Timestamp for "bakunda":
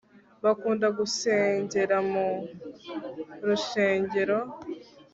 0.43-0.87